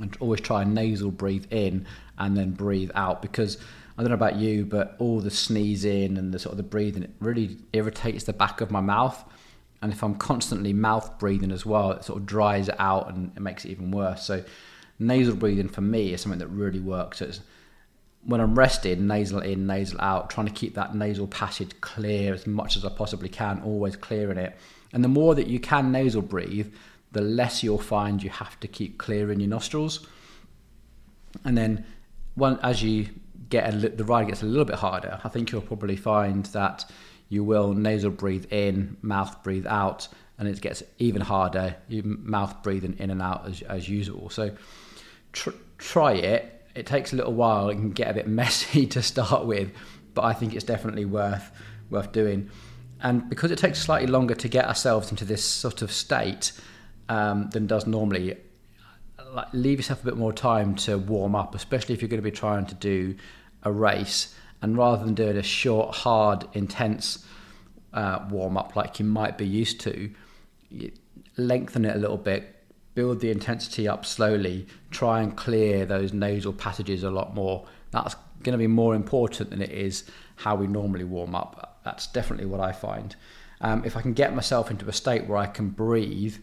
I 0.00 0.08
always 0.20 0.40
try 0.40 0.62
and 0.62 0.74
nasal 0.74 1.10
breathe 1.10 1.46
in 1.50 1.86
and 2.18 2.36
then 2.36 2.52
breathe 2.52 2.90
out 2.94 3.22
because 3.22 3.58
I 3.96 4.02
don't 4.02 4.10
know 4.10 4.14
about 4.14 4.36
you, 4.36 4.64
but 4.64 4.96
all 4.98 5.20
the 5.20 5.30
sneezing 5.30 6.18
and 6.18 6.32
the 6.32 6.38
sort 6.38 6.52
of 6.52 6.56
the 6.58 6.62
breathing 6.62 7.02
it 7.02 7.10
really 7.20 7.56
irritates 7.72 8.24
the 8.24 8.32
back 8.32 8.60
of 8.60 8.70
my 8.70 8.80
mouth. 8.80 9.22
And 9.82 9.92
if 9.92 10.02
I'm 10.02 10.16
constantly 10.16 10.72
mouth 10.72 11.18
breathing 11.18 11.52
as 11.52 11.64
well, 11.64 11.92
it 11.92 12.04
sort 12.04 12.18
of 12.18 12.26
dries 12.26 12.68
it 12.68 12.76
out 12.78 13.08
and 13.08 13.32
it 13.36 13.40
makes 13.40 13.64
it 13.64 13.70
even 13.70 13.90
worse. 13.90 14.22
So 14.24 14.44
nasal 14.98 15.36
breathing 15.36 15.68
for 15.68 15.80
me 15.80 16.12
is 16.12 16.20
something 16.20 16.40
that 16.40 16.48
really 16.48 16.80
works. 16.80 17.22
It's 17.22 17.40
when 18.24 18.40
I'm 18.40 18.58
rested, 18.58 19.00
nasal 19.00 19.40
in, 19.40 19.66
nasal 19.66 20.00
out, 20.00 20.30
trying 20.30 20.46
to 20.46 20.52
keep 20.52 20.74
that 20.74 20.94
nasal 20.94 21.28
passage 21.28 21.80
clear 21.80 22.34
as 22.34 22.46
much 22.46 22.76
as 22.76 22.84
I 22.84 22.88
possibly 22.88 23.28
can, 23.28 23.62
always 23.62 23.96
clearing 23.96 24.38
it. 24.38 24.58
And 24.92 25.04
the 25.04 25.08
more 25.08 25.34
that 25.34 25.46
you 25.46 25.60
can 25.60 25.92
nasal 25.92 26.22
breathe, 26.22 26.72
the 27.16 27.22
less 27.22 27.62
you'll 27.62 27.78
find 27.78 28.22
you 28.22 28.28
have 28.28 28.60
to 28.60 28.68
keep 28.68 28.98
clearing 28.98 29.40
your 29.40 29.48
nostrils. 29.48 30.06
And 31.44 31.56
then, 31.56 31.86
as 32.62 32.82
you 32.82 33.08
get 33.48 33.72
a, 33.72 33.88
the 33.88 34.04
ride 34.04 34.26
gets 34.26 34.42
a 34.42 34.46
little 34.46 34.66
bit 34.66 34.76
harder, 34.76 35.18
I 35.24 35.28
think 35.30 35.50
you'll 35.50 35.62
probably 35.62 35.96
find 35.96 36.44
that 36.46 36.84
you 37.30 37.42
will 37.42 37.72
nasal 37.72 38.10
breathe 38.10 38.52
in, 38.52 38.98
mouth 39.00 39.42
breathe 39.42 39.66
out, 39.66 40.08
and 40.38 40.46
it 40.46 40.60
gets 40.60 40.82
even 40.98 41.22
harder. 41.22 41.76
You 41.88 42.02
mouth 42.04 42.62
breathing 42.62 42.96
in 42.98 43.10
and 43.10 43.22
out 43.22 43.48
as, 43.48 43.62
as 43.62 43.88
usual. 43.88 44.28
So 44.28 44.54
tr- 45.32 45.50
try 45.78 46.12
it. 46.12 46.66
It 46.74 46.84
takes 46.84 47.14
a 47.14 47.16
little 47.16 47.32
while. 47.32 47.70
It 47.70 47.76
can 47.76 47.92
get 47.92 48.10
a 48.10 48.14
bit 48.14 48.28
messy 48.42 48.86
to 48.88 49.02
start 49.02 49.46
with, 49.46 49.70
but 50.12 50.24
I 50.24 50.34
think 50.34 50.54
it's 50.54 50.64
definitely 50.64 51.06
worth 51.06 51.50
worth 51.88 52.12
doing. 52.12 52.50
And 53.00 53.26
because 53.30 53.50
it 53.50 53.58
takes 53.58 53.78
slightly 53.78 54.08
longer 54.08 54.34
to 54.34 54.48
get 54.48 54.66
ourselves 54.66 55.10
into 55.10 55.24
this 55.24 55.42
sort 55.42 55.80
of 55.80 55.90
state 55.90 56.52
um, 57.08 57.50
than 57.50 57.66
does 57.66 57.86
normally, 57.86 58.36
like 59.32 59.48
leave 59.52 59.78
yourself 59.78 60.02
a 60.02 60.04
bit 60.04 60.16
more 60.16 60.32
time 60.32 60.74
to 60.74 60.98
warm 60.98 61.34
up, 61.34 61.54
especially 61.54 61.94
if 61.94 62.02
you're 62.02 62.08
going 62.08 62.22
to 62.22 62.30
be 62.30 62.36
trying 62.36 62.66
to 62.66 62.74
do 62.74 63.16
a 63.62 63.72
race. 63.72 64.34
And 64.62 64.76
rather 64.76 65.04
than 65.04 65.14
doing 65.14 65.36
a 65.36 65.42
short, 65.42 65.94
hard, 65.94 66.46
intense 66.52 67.24
uh, 67.92 68.24
warm 68.30 68.56
up 68.56 68.76
like 68.76 68.98
you 68.98 69.04
might 69.04 69.36
be 69.36 69.46
used 69.46 69.80
to, 69.80 70.10
lengthen 71.36 71.84
it 71.84 71.94
a 71.94 71.98
little 71.98 72.16
bit, 72.16 72.54
build 72.94 73.20
the 73.20 73.30
intensity 73.30 73.86
up 73.86 74.06
slowly, 74.06 74.66
try 74.90 75.20
and 75.20 75.36
clear 75.36 75.84
those 75.84 76.12
nasal 76.12 76.52
passages 76.52 77.02
a 77.02 77.10
lot 77.10 77.34
more. 77.34 77.66
That's 77.90 78.16
going 78.42 78.52
to 78.52 78.58
be 78.58 78.66
more 78.66 78.94
important 78.94 79.50
than 79.50 79.60
it 79.60 79.70
is 79.70 80.04
how 80.36 80.54
we 80.54 80.66
normally 80.66 81.04
warm 81.04 81.34
up. 81.34 81.80
That's 81.84 82.06
definitely 82.06 82.46
what 82.46 82.60
I 82.60 82.72
find. 82.72 83.14
Um, 83.60 83.84
if 83.84 83.96
I 83.96 84.02
can 84.02 84.12
get 84.12 84.34
myself 84.34 84.70
into 84.70 84.88
a 84.88 84.92
state 84.92 85.26
where 85.26 85.38
I 85.38 85.46
can 85.46 85.70
breathe 85.70 86.36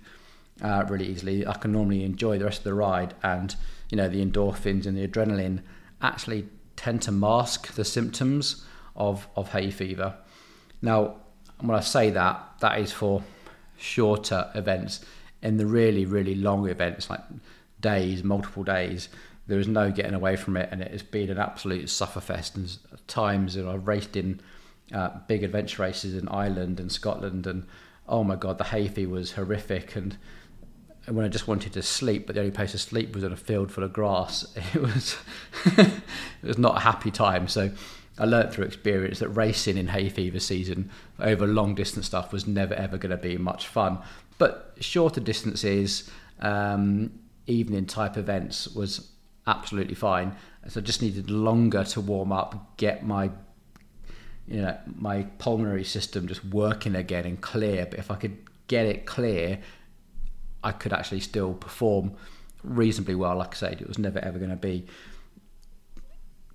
uh, 0.61 0.85
really 0.87 1.07
easily, 1.07 1.45
I 1.45 1.53
can 1.53 1.71
normally 1.71 2.03
enjoy 2.03 2.37
the 2.37 2.45
rest 2.45 2.59
of 2.59 2.63
the 2.65 2.73
ride, 2.73 3.15
and 3.23 3.55
you 3.89 3.97
know 3.97 4.07
the 4.07 4.23
endorphins 4.23 4.85
and 4.85 4.97
the 4.97 5.07
adrenaline 5.07 5.61
actually 6.01 6.47
tend 6.75 7.01
to 7.03 7.11
mask 7.11 7.73
the 7.73 7.85
symptoms 7.85 8.65
of 8.95 9.27
of 9.35 9.49
hay 9.49 9.71
fever. 9.71 10.15
Now, 10.81 11.17
when 11.59 11.77
I 11.77 11.81
say 11.81 12.09
that, 12.11 12.55
that 12.59 12.79
is 12.79 12.91
for 12.91 13.23
shorter 13.77 14.51
events. 14.55 15.03
In 15.41 15.57
the 15.57 15.65
really, 15.65 16.05
really 16.05 16.35
long 16.35 16.69
events, 16.69 17.09
like 17.09 17.19
days, 17.81 18.23
multiple 18.23 18.63
days, 18.63 19.09
there 19.47 19.59
is 19.59 19.67
no 19.67 19.91
getting 19.91 20.13
away 20.13 20.37
from 20.37 20.55
it, 20.55 20.69
and 20.71 20.81
it 20.81 20.91
has 20.91 21.03
been 21.03 21.29
an 21.29 21.37
absolute 21.37 21.85
sufferfest. 21.85 22.55
And 22.55 22.77
times 23.07 23.55
that 23.55 23.67
I've 23.67 23.87
raced 23.87 24.15
in 24.15 24.39
uh, 24.93 25.09
big 25.27 25.43
adventure 25.43 25.81
races 25.81 26.15
in 26.15 26.29
Ireland 26.29 26.79
and 26.79 26.91
Scotland, 26.91 27.45
and 27.45 27.65
oh 28.07 28.23
my 28.23 28.35
god, 28.35 28.57
the 28.57 28.65
hay 28.65 28.87
fever 28.87 29.11
was 29.11 29.33
horrific. 29.33 29.95
And 29.95 30.17
when 31.07 31.25
I 31.25 31.27
just 31.27 31.47
wanted 31.47 31.73
to 31.73 31.81
sleep, 31.81 32.25
but 32.25 32.35
the 32.35 32.41
only 32.41 32.51
place 32.51 32.71
to 32.71 32.77
sleep 32.77 33.13
was 33.13 33.23
in 33.23 33.33
a 33.33 33.37
field 33.37 33.71
full 33.71 33.83
of 33.83 33.91
grass, 33.91 34.45
it 34.73 34.81
was 34.81 35.17
it 35.65 36.01
was 36.41 36.57
not 36.57 36.77
a 36.77 36.79
happy 36.81 37.11
time. 37.11 37.47
So 37.47 37.71
I 38.17 38.25
learnt 38.25 38.53
through 38.53 38.65
experience 38.65 39.19
that 39.19 39.29
racing 39.29 39.77
in 39.77 39.87
hay 39.87 40.09
fever 40.09 40.39
season 40.39 40.89
over 41.19 41.45
long 41.45 41.75
distance 41.75 42.05
stuff 42.05 42.31
was 42.31 42.47
never 42.47 42.73
ever 42.73 42.97
going 42.97 43.11
to 43.11 43.17
be 43.17 43.37
much 43.37 43.67
fun. 43.67 43.99
But 44.37 44.75
shorter 44.79 45.19
distances, 45.19 46.09
um, 46.39 47.11
evening 47.47 47.85
type 47.85 48.17
events 48.17 48.67
was 48.69 49.09
absolutely 49.45 49.95
fine. 49.95 50.35
So 50.67 50.79
I 50.79 50.83
just 50.83 51.01
needed 51.01 51.29
longer 51.29 51.83
to 51.83 52.01
warm 52.01 52.31
up, 52.31 52.77
get 52.77 53.05
my 53.05 53.29
you 54.47 54.61
know 54.61 54.77
my 54.97 55.23
pulmonary 55.37 55.85
system 55.85 56.27
just 56.27 56.45
working 56.45 56.95
again 56.95 57.25
and 57.25 57.41
clear. 57.41 57.85
But 57.85 57.99
if 57.99 58.09
I 58.09 58.15
could 58.15 58.37
get 58.67 58.85
it 58.85 59.05
clear, 59.05 59.59
I 60.63 60.71
could 60.71 60.93
actually 60.93 61.19
still 61.19 61.53
perform 61.53 62.13
reasonably 62.63 63.15
well. 63.15 63.35
Like 63.37 63.53
I 63.55 63.57
said, 63.57 63.81
it 63.81 63.87
was 63.87 63.97
never 63.97 64.19
ever 64.19 64.37
going 64.37 64.51
to 64.51 64.55
be 64.55 64.85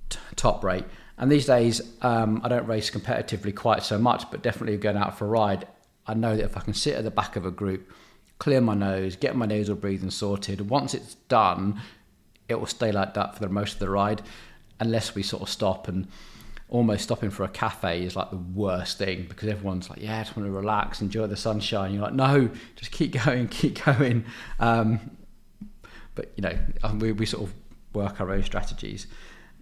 t- 0.08 0.18
top 0.36 0.64
rate. 0.64 0.84
And 1.18 1.30
these 1.30 1.46
days, 1.46 1.82
um, 2.02 2.40
I 2.44 2.48
don't 2.48 2.66
race 2.66 2.90
competitively 2.90 3.54
quite 3.54 3.82
so 3.82 3.98
much, 3.98 4.30
but 4.30 4.42
definitely 4.42 4.76
going 4.76 4.96
out 4.96 5.18
for 5.18 5.26
a 5.26 5.28
ride, 5.28 5.66
I 6.06 6.14
know 6.14 6.36
that 6.36 6.44
if 6.44 6.56
I 6.56 6.60
can 6.60 6.74
sit 6.74 6.94
at 6.94 7.04
the 7.04 7.10
back 7.10 7.36
of 7.36 7.44
a 7.44 7.50
group, 7.50 7.90
clear 8.38 8.60
my 8.60 8.74
nose, 8.74 9.16
get 9.16 9.34
my 9.34 9.46
nasal 9.46 9.74
breathing 9.74 10.10
sorted, 10.10 10.70
once 10.70 10.94
it's 10.94 11.16
done, 11.28 11.80
it 12.48 12.54
will 12.54 12.66
stay 12.66 12.92
like 12.92 13.14
that 13.14 13.34
for 13.34 13.40
the 13.40 13.48
most 13.48 13.74
of 13.74 13.78
the 13.80 13.90
ride, 13.90 14.22
unless 14.80 15.14
we 15.14 15.22
sort 15.22 15.42
of 15.42 15.48
stop 15.48 15.88
and 15.88 16.06
almost 16.68 17.02
stopping 17.04 17.30
for 17.30 17.44
a 17.44 17.48
cafe 17.48 18.02
is 18.02 18.14
like 18.14 18.30
the 18.30 18.36
worst 18.36 18.98
thing 18.98 19.26
because 19.28 19.48
everyone's 19.48 19.88
like, 19.88 20.00
yeah, 20.00 20.20
I 20.20 20.22
just 20.22 20.36
want 20.36 20.46
to 20.46 20.52
relax, 20.52 21.00
enjoy 21.00 21.26
the 21.26 21.36
sunshine. 21.36 21.94
You're 21.94 22.02
like, 22.02 22.14
no, 22.14 22.50
just 22.76 22.92
keep 22.92 23.12
going, 23.24 23.48
keep 23.48 23.84
going. 23.84 24.24
Um, 24.60 25.16
but 26.14 26.32
you 26.36 26.42
know, 26.42 26.58
we, 26.98 27.12
we 27.12 27.26
sort 27.26 27.44
of 27.44 27.54
work 27.94 28.20
our 28.20 28.30
own 28.30 28.42
strategies. 28.42 29.06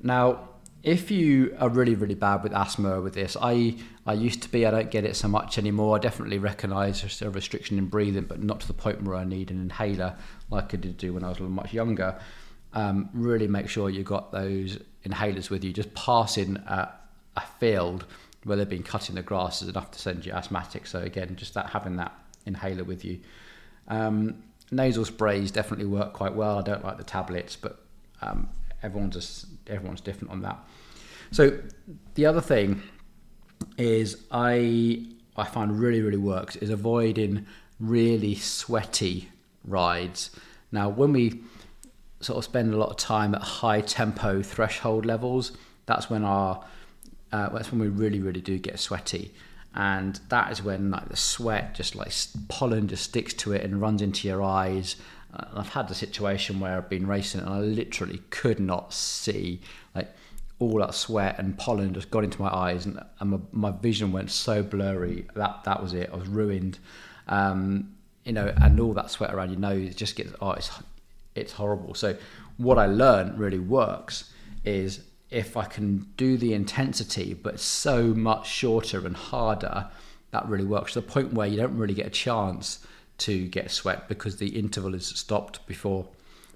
Now, 0.02 0.48
if 0.82 1.10
you 1.10 1.56
are 1.58 1.68
really, 1.68 1.94
really 1.94 2.14
bad 2.14 2.42
with 2.42 2.52
asthma 2.52 3.00
with 3.00 3.14
this, 3.14 3.36
I 3.40 3.76
I 4.06 4.12
used 4.12 4.42
to 4.42 4.48
be. 4.48 4.64
I 4.64 4.70
don't 4.70 4.90
get 4.90 5.04
it 5.04 5.16
so 5.16 5.26
much 5.26 5.58
anymore. 5.58 5.96
I 5.96 5.98
definitely 5.98 6.38
recognise 6.38 7.20
a 7.22 7.30
restriction 7.30 7.76
in 7.76 7.86
breathing, 7.86 8.24
but 8.24 8.40
not 8.40 8.60
to 8.60 8.68
the 8.68 8.72
point 8.72 9.02
where 9.02 9.16
I 9.16 9.24
need 9.24 9.50
an 9.50 9.60
inhaler 9.60 10.14
like 10.48 10.72
I 10.74 10.76
did 10.76 10.96
do 10.96 11.12
when 11.12 11.24
I 11.24 11.28
was 11.28 11.38
a 11.38 11.40
little 11.40 11.54
much 11.54 11.72
younger. 11.72 12.16
Um, 12.76 13.08
really 13.14 13.48
make 13.48 13.68
sure 13.68 13.88
you've 13.88 14.04
got 14.06 14.32
those 14.32 14.78
inhalers 15.04 15.48
with 15.48 15.64
you. 15.64 15.72
Just 15.72 15.94
passing 15.94 16.58
a, 16.58 16.92
a 17.36 17.42
field 17.58 18.04
where 18.44 18.56
they've 18.56 18.68
been 18.68 18.82
cutting 18.82 19.14
the 19.14 19.22
grass 19.22 19.62
is 19.62 19.68
enough 19.68 19.90
to 19.92 19.98
send 19.98 20.24
you 20.24 20.32
asthmatic. 20.32 20.86
So 20.86 21.00
again, 21.00 21.34
just 21.36 21.54
that 21.54 21.70
having 21.70 21.96
that 21.96 22.12
inhaler 22.44 22.84
with 22.84 23.04
you. 23.04 23.18
Um, 23.88 24.42
nasal 24.70 25.04
sprays 25.04 25.50
definitely 25.50 25.86
work 25.86 26.12
quite 26.12 26.34
well. 26.34 26.58
I 26.58 26.62
don't 26.62 26.84
like 26.84 26.98
the 26.98 27.04
tablets, 27.04 27.56
but 27.56 27.80
um, 28.22 28.48
everyone's 28.82 29.46
everyone's 29.66 30.00
different 30.00 30.30
on 30.30 30.42
that. 30.42 30.58
So 31.30 31.58
the 32.14 32.26
other 32.26 32.40
thing 32.40 32.82
is 33.78 34.24
I 34.30 35.06
I 35.36 35.44
find 35.44 35.78
really 35.78 36.02
really 36.02 36.18
works 36.18 36.56
is 36.56 36.70
avoiding 36.70 37.46
really 37.80 38.34
sweaty 38.34 39.28
rides. 39.64 40.30
Now 40.70 40.88
when 40.88 41.12
we 41.12 41.40
sort 42.26 42.38
of 42.38 42.44
spend 42.44 42.74
a 42.74 42.76
lot 42.76 42.90
of 42.90 42.96
time 42.96 43.34
at 43.34 43.42
high 43.42 43.80
tempo 43.80 44.42
threshold 44.42 45.06
levels, 45.06 45.52
that's 45.86 46.10
when 46.10 46.24
our 46.24 46.62
uh, 47.32 47.48
that's 47.50 47.70
when 47.70 47.80
we 47.80 47.88
really 47.88 48.20
really 48.20 48.40
do 48.40 48.58
get 48.58 48.78
sweaty. 48.78 49.32
And 49.74 50.18
that 50.30 50.50
is 50.50 50.62
when 50.62 50.90
like 50.90 51.08
the 51.08 51.16
sweat 51.16 51.74
just 51.74 51.94
like 51.94 52.12
pollen 52.48 52.88
just 52.88 53.04
sticks 53.04 53.34
to 53.34 53.52
it 53.52 53.62
and 53.62 53.80
runs 53.80 54.02
into 54.02 54.26
your 54.26 54.42
eyes. 54.42 54.96
Uh, 55.32 55.44
I've 55.54 55.68
had 55.68 55.88
the 55.88 55.94
situation 55.94 56.60
where 56.60 56.76
I've 56.76 56.88
been 56.88 57.06
racing 57.06 57.42
and 57.42 57.50
I 57.50 57.60
literally 57.60 58.22
could 58.30 58.58
not 58.58 58.92
see 58.92 59.60
like 59.94 60.08
all 60.58 60.78
that 60.78 60.94
sweat 60.94 61.38
and 61.38 61.58
pollen 61.58 61.92
just 61.92 62.10
got 62.10 62.24
into 62.24 62.40
my 62.40 62.48
eyes 62.48 62.86
and, 62.86 62.98
and 63.20 63.30
my, 63.30 63.38
my 63.52 63.70
vision 63.70 64.12
went 64.12 64.30
so 64.30 64.62
blurry. 64.62 65.26
That 65.34 65.62
that 65.64 65.80
was 65.82 65.92
it. 65.92 66.10
I 66.12 66.16
was 66.16 66.28
ruined. 66.28 66.78
Um, 67.28 67.92
you 68.24 68.32
know, 68.32 68.52
and 68.60 68.80
all 68.80 68.94
that 68.94 69.10
sweat 69.10 69.32
around 69.32 69.50
your 69.50 69.60
nose 69.60 69.94
just 69.94 70.16
gets 70.16 70.32
oh, 70.40 70.52
it's 70.52 70.70
it's 71.36 71.52
horrible. 71.52 71.94
So 71.94 72.16
what 72.56 72.78
I 72.78 72.86
learned 72.86 73.38
really 73.38 73.58
works 73.58 74.32
is 74.64 75.00
if 75.30 75.56
I 75.56 75.64
can 75.64 76.06
do 76.16 76.36
the 76.36 76.54
intensity 76.54 77.34
but 77.34 77.60
so 77.60 78.14
much 78.14 78.48
shorter 78.48 79.06
and 79.06 79.16
harder, 79.16 79.88
that 80.30 80.48
really 80.48 80.64
works 80.64 80.94
to 80.94 81.00
the 81.00 81.06
point 81.06 81.32
where 81.32 81.46
you 81.46 81.56
don't 81.56 81.76
really 81.76 81.94
get 81.94 82.06
a 82.06 82.10
chance 82.10 82.86
to 83.18 83.46
get 83.48 83.70
sweat 83.70 84.08
because 84.08 84.36
the 84.36 84.48
interval 84.48 84.94
is 84.94 85.06
stopped 85.06 85.66
before 85.66 86.06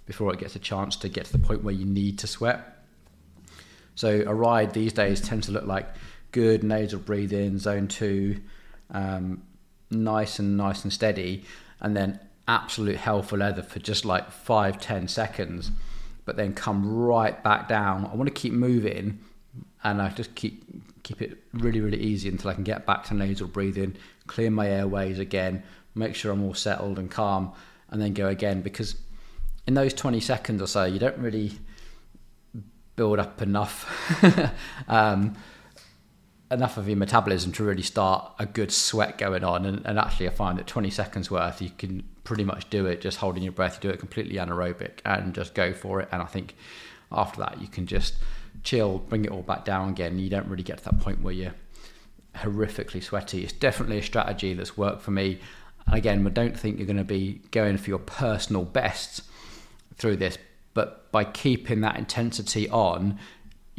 before 0.07 0.33
it 0.33 0.41
gets 0.41 0.57
a 0.57 0.59
chance 0.59 0.97
to 0.97 1.09
get 1.09 1.25
to 1.25 1.33
the 1.33 1.39
point 1.39 1.63
where 1.63 1.75
you 1.75 1.85
need 1.85 2.19
to 2.19 2.27
sweat. 2.27 2.85
So 3.95 4.25
a 4.27 4.35
ride 4.35 4.73
these 4.73 4.93
days 4.93 5.21
tends 5.21 5.47
to 5.47 5.53
look 5.53 5.67
like 5.67 5.89
good 6.33 6.65
nasal 6.65 6.99
breathing, 6.99 7.59
zone 7.59 7.87
two, 7.87 8.41
um, 8.91 9.43
nice 9.91 10.41
and 10.41 10.57
nice 10.57 10.83
and 10.83 10.93
steady, 10.93 11.45
and 11.81 11.97
then 11.97 12.19
absolute 12.50 12.97
hell 12.97 13.23
for 13.23 13.37
leather 13.37 13.62
for 13.62 13.78
just 13.78 14.04
like 14.04 14.30
five 14.30 14.80
ten 14.80 15.09
seconds 15.09 15.71
but 16.30 16.37
then 16.37 16.54
come 16.54 16.97
right 16.97 17.42
back 17.42 17.66
down. 17.66 18.07
I 18.07 18.14
want 18.14 18.28
to 18.28 18.33
keep 18.33 18.52
moving, 18.52 19.19
and 19.83 20.00
I 20.00 20.11
just 20.11 20.35
keep 20.37 20.62
keep 21.02 21.21
it 21.23 21.38
really 21.52 21.80
really 21.80 21.99
easy 21.99 22.28
until 22.28 22.50
I 22.50 22.54
can 22.54 22.62
get 22.62 22.87
back 22.87 23.04
to 23.07 23.14
nasal 23.14 23.49
breathing, 23.49 23.97
clear 24.28 24.49
my 24.49 24.69
airways 24.69 25.19
again, 25.19 25.62
make 25.97 26.14
sure 26.14 26.30
I'm 26.30 26.45
all 26.45 26.54
settled 26.54 27.00
and 27.00 27.11
calm, 27.11 27.52
and 27.88 28.00
then 28.00 28.14
go 28.14 28.28
again. 28.28 28.61
Because 28.61 28.97
in 29.66 29.75
those 29.75 29.92
20 29.95 30.21
seconds 30.21 30.62
or 30.62 30.66
so, 30.66 30.85
you 30.85 30.99
don't 30.99 31.19
really 31.19 31.52
build 32.97 33.19
up 33.19 33.42
enough. 33.42 33.90
um, 34.88 35.37
enough 36.50 36.76
of 36.76 36.88
your 36.88 36.97
metabolism 36.97 37.52
to 37.52 37.64
really 37.64 37.83
start 37.83 38.33
a 38.38 38.47
good 38.47 38.73
sweat 38.73 39.19
going 39.19 39.45
on. 39.45 39.64
And, 39.66 39.87
and, 39.87 39.99
actually, 39.99 40.28
I 40.28 40.33
find 40.33 40.59
that 40.59 40.66
20 40.66 40.90
seconds 40.90 41.30
worth, 41.30 41.62
you 41.62 41.71
can 41.71 42.09
pretty 42.25 42.45
much 42.45 42.69
do 42.71 42.87
it 42.87 43.00
just 43.00 43.19
holding 43.19 43.43
your 43.43 43.53
breath. 43.53 43.77
You 43.77 43.91
do 43.91 43.95
it 43.95 43.99
completely 43.99 44.37
anaerobic 44.37 45.00
and 45.05 45.35
just 45.35 45.55
go 45.55 45.73
for 45.73 46.00
it. 46.00 46.09
And 46.12 46.23
I 46.23 46.27
think 46.27 46.55
after 47.11 47.41
that, 47.41 47.61
you 47.61 47.69
can 47.69 47.87
just 47.87 48.15
chill, 48.62 48.99
bring 48.99 49.25
it 49.25 49.31
all 49.31 49.43
back 49.43 49.65
down 49.65 49.91
again. 49.91 50.19
You 50.19 50.31
don't 50.31 50.47
really 50.47 50.62
get 50.62 50.79
to 50.79 50.85
that 50.85 51.00
point 51.00 51.23
where 51.23 51.35
you're 51.35 51.55
horrifically 52.37 53.03
sweaty. 53.03 53.43
It's 53.43 53.53
definitely 53.53 53.99
a 53.99 54.03
strategy 54.03 54.55
that's 54.55 54.77
worked 54.77 55.03
for 55.03 55.11
me. 55.11 55.41
And 55.87 55.97
again, 55.97 56.27
I 56.27 56.31
don't 56.31 56.59
think 56.59 56.79
you're 56.79 56.87
going 56.87 56.97
to 56.97 57.05
be 57.05 57.41
going 57.50 57.77
for 57.77 57.91
your 57.91 57.99
personal 57.99 58.65
best 58.65 59.23
through 59.97 60.17
this, 60.17 60.39
but 60.75 61.11
by 61.11 61.25
keeping 61.25 61.81
that 61.81 61.97
intensity 61.97 62.69
on, 62.69 63.19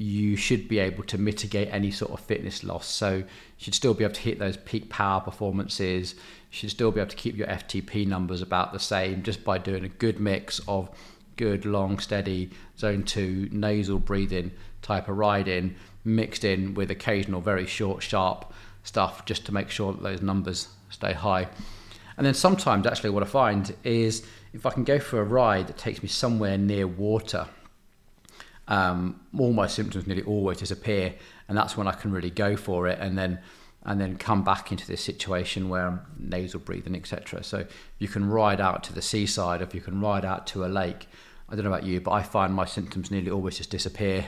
you 0.02 0.36
should 0.36 0.68
be 0.68 0.80
able 0.80 1.04
to 1.04 1.18
mitigate 1.18 1.70
any 1.72 1.92
sort 1.92 2.12
of 2.12 2.20
fitness 2.22 2.64
loss. 2.64 2.88
So 2.88 3.18
you 3.18 3.26
should 3.58 3.76
still 3.76 3.94
be 3.94 4.04
able 4.04 4.16
to 4.16 4.22
hit 4.22 4.40
those 4.40 4.58
peak 4.58 4.90
power 4.90 5.22
performances. 5.22 6.16
You 6.16 6.20
should 6.50 6.72
still 6.72 6.92
be 6.92 7.00
able 7.00 7.12
to 7.12 7.16
keep 7.16 7.38
your 7.38 7.48
FTP 7.48 8.08
numbers 8.08 8.42
about 8.42 8.74
the 8.74 8.80
same 8.80 9.22
just 9.22 9.44
by 9.44 9.60
doing 9.60 9.86
a 9.86 9.90
good 9.90 10.20
mix 10.20 10.60
of 10.68 10.90
good, 11.38 11.66
long, 11.66 12.00
steady 12.00 12.50
zone 12.80 13.04
two 13.04 13.48
nasal 13.52 14.00
breathing 14.00 14.52
type 14.82 15.08
of 15.08 15.18
riding 15.18 15.76
mixed 16.04 16.44
in 16.44 16.74
with 16.74 16.90
occasional 16.90 17.40
very 17.40 17.68
short, 17.68 18.02
sharp 18.02 18.52
stuff 18.82 19.24
just 19.26 19.46
to 19.46 19.54
make 19.54 19.70
sure 19.70 19.94
that 19.94 20.02
those 20.02 20.24
numbers 20.24 20.70
stay 20.90 21.14
high. 21.14 21.48
And 22.18 22.26
then 22.26 22.34
sometimes, 22.34 22.88
actually, 22.88 23.12
what 23.12 23.22
I 23.22 23.28
find 23.28 23.72
is 23.84 24.26
if 24.52 24.66
I 24.66 24.72
can 24.72 24.84
go 24.84 24.98
for 24.98 25.22
a 25.22 25.24
ride 25.24 25.68
that 25.68 25.78
takes 25.78 26.02
me 26.02 26.10
somewhere 26.10 26.58
near 26.58 26.88
water 26.88 27.48
um, 28.72 29.20
all 29.38 29.52
my 29.52 29.68
symptoms 29.68 30.08
nearly 30.08 30.24
always 30.24 30.60
disappear, 30.60 31.14
and 31.50 31.58
that's 31.58 31.76
when 31.76 31.88
I 31.88 31.92
can 31.92 32.14
really 32.14 32.30
go 32.30 32.56
for 32.56 32.88
it, 32.88 32.98
and 33.00 33.18
then 33.18 33.40
and 33.84 34.00
then 34.00 34.16
come 34.16 34.44
back 34.44 34.72
into 34.72 34.88
this 34.88 35.04
situation 35.04 35.68
where 35.68 35.88
I'm 35.88 36.02
nasal 36.18 36.62
breathing, 36.62 36.96
etc. 36.96 37.44
So 37.44 37.66
you 37.98 38.08
can 38.08 38.30
ride 38.30 38.62
out 38.62 38.84
to 38.86 38.94
the 38.94 39.02
seaside, 39.02 39.62
if 39.62 39.76
you 39.76 39.82
can 39.82 40.00
ride 40.00 40.24
out 40.24 40.48
to 40.48 40.64
a 40.64 40.68
lake. 40.68 41.08
I 41.50 41.56
don't 41.56 41.66
know 41.66 41.72
about 41.72 41.84
you, 41.84 42.00
but 42.00 42.12
I 42.12 42.24
find 42.24 42.54
my 42.54 42.64
symptoms 42.64 43.12
nearly 43.12 43.30
always 43.30 43.58
just 43.58 43.72
disappear 43.72 44.28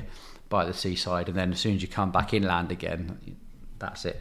by 0.50 0.66
the 0.66 0.74
seaside, 0.74 1.30
and 1.30 1.38
then 1.38 1.54
as 1.54 1.60
soon 1.62 1.76
as 1.76 1.82
you 1.82 1.88
come 1.88 2.12
back 2.12 2.34
inland 2.34 2.70
again, 2.70 3.38
that's 3.80 4.04
it. 4.04 4.20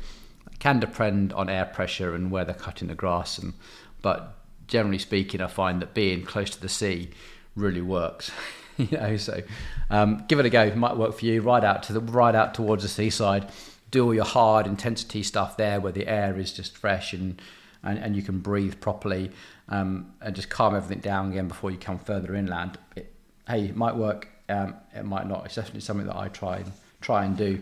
it 0.53 0.61
can 0.61 0.79
depend 0.79 1.33
on 1.33 1.49
air 1.49 1.65
pressure 1.65 2.15
and 2.15 2.31
where 2.31 2.45
they're 2.45 2.55
cutting 2.55 2.87
the 2.87 2.95
grass, 2.95 3.39
and 3.39 3.55
but 4.03 4.39
generally 4.69 5.01
speaking, 5.01 5.41
I 5.41 5.49
find 5.49 5.83
that 5.83 5.95
being 5.95 6.25
close 6.25 6.51
to 6.51 6.61
the 6.61 6.69
sea 6.69 7.11
really 7.57 7.83
works. 7.83 8.31
you 8.77 8.97
know, 8.97 9.17
so 9.17 9.43
um, 9.91 10.25
give 10.29 10.39
it 10.39 10.47
a 10.47 10.51
go. 10.51 10.63
It 10.63 10.77
might 10.77 10.97
work 10.97 11.19
for 11.19 11.25
you. 11.25 11.43
Ride 11.43 11.65
out 11.65 11.83
to 11.85 11.93
the 11.93 12.01
ride 12.01 12.35
out 12.35 12.55
towards 12.55 12.83
the 12.83 12.89
seaside. 12.89 13.51
Do 13.91 14.07
all 14.07 14.15
your 14.15 14.25
hard 14.25 14.67
intensity 14.67 15.23
stuff 15.23 15.57
there, 15.57 15.81
where 15.81 15.93
the 15.93 16.07
air 16.07 16.39
is 16.39 16.53
just 16.53 16.77
fresh 16.77 17.13
and 17.13 17.41
and, 17.83 17.99
and 17.99 18.17
you 18.17 18.23
can 18.23 18.39
breathe 18.39 18.81
properly, 18.81 19.31
um, 19.69 20.13
and 20.21 20.35
just 20.35 20.49
calm 20.49 20.75
everything 20.75 21.01
down 21.01 21.33
again 21.33 21.49
before 21.49 21.71
you 21.71 21.79
come 21.79 21.99
further 21.99 22.35
inland. 22.35 22.79
It, 22.97 23.13
hey, 23.49 23.67
it 23.67 23.77
might 23.77 23.97
work. 23.97 24.29
Um, 24.49 24.75
it 24.95 25.05
might 25.05 25.27
not. 25.27 25.47
It's 25.47 25.57
definitely 25.57 25.81
something 25.81 26.07
that 26.07 26.17
I 26.17 26.29
try 26.29 26.59
and 26.59 26.73
try 27.01 27.25
and 27.25 27.37
do. 27.37 27.61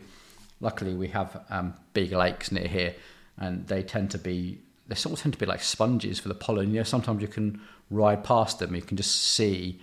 Luckily, 0.60 0.94
we 0.94 1.08
have 1.08 1.42
um, 1.48 1.74
big 1.94 2.12
lakes 2.12 2.52
near 2.52 2.68
here, 2.68 2.94
and 3.38 3.66
they 3.66 3.82
tend 3.82 4.10
to 4.12 4.18
be 4.18 4.58
they 4.90 4.96
sort 4.96 5.14
of 5.14 5.22
tend 5.22 5.32
to 5.32 5.38
be 5.38 5.46
like 5.46 5.62
sponges 5.62 6.18
for 6.18 6.28
the 6.28 6.34
pollen. 6.34 6.70
You 6.70 6.78
know, 6.78 6.84
sometimes 6.84 7.22
you 7.22 7.28
can 7.28 7.60
ride 7.90 8.24
past 8.24 8.58
them, 8.58 8.74
you 8.74 8.82
can 8.82 8.96
just 8.96 9.14
see 9.14 9.80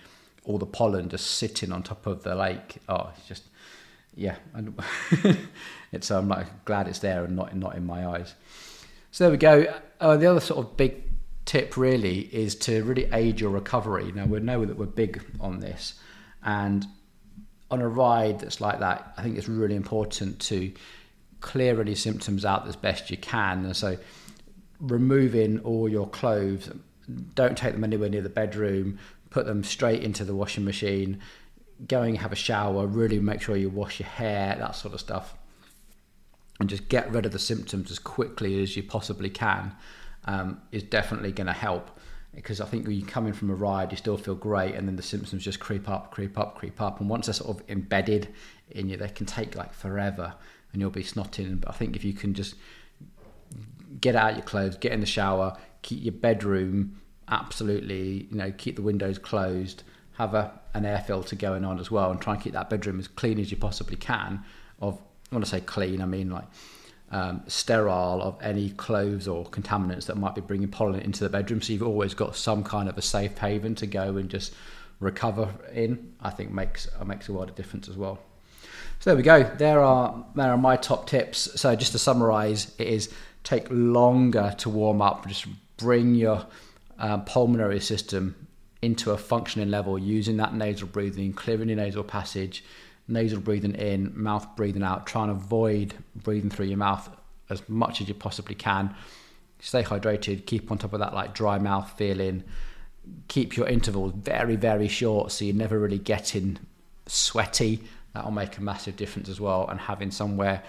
all 0.48 0.58
the 0.58 0.66
pollen 0.66 1.08
just 1.10 1.26
sitting 1.32 1.70
on 1.70 1.82
top 1.82 2.06
of 2.06 2.22
the 2.22 2.34
lake. 2.34 2.78
Oh, 2.88 3.10
it's 3.16 3.28
just 3.28 3.44
yeah, 4.16 4.36
it's 5.92 6.10
I'm 6.10 6.28
like 6.28 6.64
glad 6.64 6.88
it's 6.88 6.98
there 6.98 7.24
and 7.24 7.36
not 7.36 7.54
not 7.54 7.76
in 7.76 7.86
my 7.86 8.06
eyes. 8.06 8.34
So 9.12 9.24
there 9.24 9.30
we 9.30 9.36
go. 9.36 9.72
Uh, 10.00 10.16
the 10.16 10.26
other 10.26 10.40
sort 10.40 10.66
of 10.66 10.76
big 10.76 11.04
tip 11.44 11.76
really 11.76 12.20
is 12.20 12.54
to 12.56 12.82
really 12.82 13.08
aid 13.12 13.40
your 13.40 13.50
recovery. 13.50 14.10
Now 14.10 14.24
we 14.24 14.40
know 14.40 14.64
that 14.64 14.76
we're 14.76 14.86
big 14.86 15.22
on 15.38 15.60
this, 15.60 15.94
and 16.42 16.86
on 17.70 17.80
a 17.82 17.88
ride 17.88 18.40
that's 18.40 18.60
like 18.60 18.80
that, 18.80 19.12
I 19.16 19.22
think 19.22 19.36
it's 19.36 19.48
really 19.48 19.76
important 19.76 20.40
to 20.40 20.72
clear 21.40 21.80
any 21.80 21.94
symptoms 21.94 22.44
out 22.44 22.66
as 22.66 22.74
best 22.74 23.10
you 23.10 23.18
can. 23.18 23.66
And 23.66 23.76
so 23.76 23.98
removing 24.80 25.60
all 25.60 25.88
your 25.88 26.08
clothes, 26.08 26.70
don't 27.34 27.56
take 27.56 27.74
them 27.74 27.84
anywhere 27.84 28.08
near 28.08 28.22
the 28.22 28.28
bedroom 28.28 28.98
put 29.38 29.46
them 29.46 29.62
straight 29.62 30.02
into 30.02 30.24
the 30.24 30.34
washing 30.34 30.64
machine, 30.64 31.20
going 31.86 32.16
have 32.16 32.32
a 32.32 32.36
shower, 32.36 32.88
really 32.88 33.20
make 33.20 33.40
sure 33.40 33.56
you 33.56 33.70
wash 33.70 34.00
your 34.00 34.08
hair, 34.08 34.56
that 34.58 34.74
sort 34.74 34.92
of 34.92 34.98
stuff, 34.98 35.32
and 36.58 36.68
just 36.68 36.88
get 36.88 37.08
rid 37.12 37.24
of 37.24 37.30
the 37.30 37.38
symptoms 37.38 37.88
as 37.92 38.00
quickly 38.00 38.60
as 38.60 38.76
you 38.76 38.82
possibly 38.82 39.30
can 39.30 39.76
um, 40.24 40.60
is 40.72 40.82
definitely 40.82 41.30
going 41.30 41.46
to 41.46 41.52
help. 41.52 42.00
Because 42.34 42.60
I 42.60 42.64
think 42.64 42.84
when 42.84 42.96
you 42.96 43.06
come 43.06 43.28
in 43.28 43.32
from 43.32 43.48
a 43.48 43.54
ride, 43.54 43.92
you 43.92 43.96
still 43.96 44.16
feel 44.16 44.34
great, 44.34 44.74
and 44.74 44.88
then 44.88 44.96
the 44.96 45.04
symptoms 45.04 45.44
just 45.44 45.60
creep 45.60 45.88
up, 45.88 46.10
creep 46.10 46.36
up, 46.36 46.56
creep 46.56 46.80
up, 46.80 46.98
and 46.98 47.08
once 47.08 47.26
they're 47.26 47.32
sort 47.32 47.56
of 47.56 47.70
embedded 47.70 48.34
in 48.72 48.88
you, 48.88 48.96
they 48.96 49.08
can 49.08 49.24
take 49.24 49.54
like 49.54 49.72
forever, 49.72 50.34
and 50.72 50.82
you'll 50.82 50.90
be 50.90 51.04
snotting. 51.04 51.60
But 51.60 51.70
I 51.70 51.74
think 51.74 51.94
if 51.94 52.02
you 52.02 52.12
can 52.12 52.34
just 52.34 52.56
get 54.00 54.16
out 54.16 54.34
your 54.34 54.42
clothes, 54.42 54.76
get 54.76 54.90
in 54.90 54.98
the 54.98 55.06
shower, 55.06 55.56
keep 55.82 56.02
your 56.02 56.12
bedroom 56.12 57.00
absolutely, 57.30 58.26
you 58.30 58.36
know, 58.36 58.52
keep 58.56 58.76
the 58.76 58.82
windows 58.82 59.18
closed, 59.18 59.82
have 60.14 60.34
a, 60.34 60.52
an 60.74 60.84
air 60.84 61.02
filter 61.06 61.36
going 61.36 61.64
on 61.64 61.78
as 61.78 61.90
well, 61.90 62.10
and 62.10 62.20
try 62.20 62.34
and 62.34 62.42
keep 62.42 62.52
that 62.52 62.70
bedroom 62.70 62.98
as 62.98 63.08
clean 63.08 63.38
as 63.38 63.50
you 63.50 63.56
possibly 63.56 63.96
can. 63.96 64.44
Of 64.80 65.00
when 65.30 65.42
I 65.42 65.46
say 65.46 65.60
clean, 65.60 66.00
I 66.00 66.06
mean 66.06 66.30
like 66.30 66.44
um, 67.10 67.42
sterile 67.46 68.22
of 68.22 68.36
any 68.42 68.70
clothes 68.70 69.26
or 69.26 69.44
contaminants 69.46 70.06
that 70.06 70.16
might 70.16 70.34
be 70.34 70.40
bringing 70.40 70.68
pollen 70.68 71.00
into 71.00 71.24
the 71.24 71.30
bedroom. 71.30 71.62
So 71.62 71.72
you've 71.72 71.82
always 71.82 72.14
got 72.14 72.36
some 72.36 72.64
kind 72.64 72.88
of 72.88 72.98
a 72.98 73.02
safe 73.02 73.36
haven 73.38 73.74
to 73.76 73.86
go 73.86 74.16
and 74.16 74.28
just 74.28 74.54
recover 75.00 75.48
in. 75.72 76.14
I 76.20 76.30
think 76.30 76.50
makes 76.50 76.88
uh, 76.98 77.04
makes 77.04 77.28
a 77.28 77.32
lot 77.32 77.48
of 77.48 77.54
difference 77.54 77.88
as 77.88 77.96
well. 77.96 78.18
So 79.00 79.10
there 79.10 79.16
we 79.16 79.22
go. 79.22 79.44
There 79.56 79.80
are 79.80 80.24
there 80.34 80.50
are 80.50 80.58
my 80.58 80.76
top 80.76 81.06
tips. 81.06 81.60
So 81.60 81.74
just 81.76 81.92
to 81.92 81.98
summarise, 81.98 82.74
it 82.78 82.88
is 82.88 83.12
take 83.44 83.66
longer 83.70 84.54
to 84.58 84.68
warm 84.68 85.00
up. 85.00 85.26
Just 85.26 85.46
bring 85.76 86.14
your 86.14 86.44
uh, 86.98 87.18
pulmonary 87.18 87.80
system 87.80 88.46
into 88.82 89.10
a 89.10 89.18
functioning 89.18 89.70
level 89.70 89.98
using 89.98 90.36
that 90.36 90.54
nasal 90.54 90.88
breathing, 90.88 91.32
clearing 91.32 91.68
your 91.68 91.76
nasal 91.76 92.04
passage, 92.04 92.64
nasal 93.08 93.40
breathing 93.40 93.74
in, 93.74 94.12
mouth 94.14 94.46
breathing 94.56 94.82
out, 94.82 95.06
trying 95.06 95.28
to 95.28 95.34
avoid 95.34 95.94
breathing 96.14 96.50
through 96.50 96.66
your 96.66 96.78
mouth 96.78 97.08
as 97.50 97.66
much 97.68 98.00
as 98.00 98.08
you 98.08 98.14
possibly 98.14 98.54
can. 98.54 98.94
Stay 99.60 99.82
hydrated, 99.82 100.46
keep 100.46 100.70
on 100.70 100.78
top 100.78 100.92
of 100.92 101.00
that 101.00 101.14
like 101.14 101.34
dry 101.34 101.58
mouth 101.58 101.90
feeling. 101.96 102.44
Keep 103.28 103.56
your 103.56 103.66
intervals 103.66 104.12
very, 104.14 104.54
very 104.54 104.86
short 104.86 105.32
so 105.32 105.44
you're 105.44 105.54
never 105.54 105.78
really 105.78 105.98
getting 105.98 106.58
sweaty. 107.06 107.82
That'll 108.14 108.30
make 108.30 108.58
a 108.58 108.62
massive 108.62 108.96
difference 108.96 109.28
as 109.28 109.40
well. 109.40 109.66
And 109.68 109.80
having 109.80 110.10
somewhere 110.10 110.62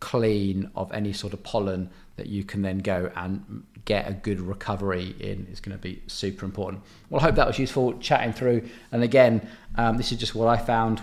clean 0.00 0.70
of 0.74 0.90
any 0.92 1.12
sort 1.12 1.32
of 1.32 1.42
pollen 1.42 1.90
that 2.16 2.26
you 2.26 2.42
can 2.44 2.62
then 2.62 2.78
go 2.78 3.10
and 3.16 3.64
get 3.84 4.08
a 4.08 4.12
good 4.12 4.40
recovery 4.40 5.14
in 5.20 5.46
is 5.50 5.60
going 5.60 5.76
to 5.76 5.80
be 5.80 6.02
super 6.06 6.44
important. 6.44 6.82
Well, 7.08 7.20
I 7.20 7.24
hope 7.24 7.34
that 7.36 7.46
was 7.46 7.58
useful 7.58 7.98
chatting 7.98 8.32
through. 8.32 8.68
And 8.92 9.02
again, 9.02 9.48
um, 9.76 9.96
this 9.96 10.12
is 10.12 10.18
just 10.18 10.34
what 10.34 10.48
I 10.48 10.56
found 10.56 11.02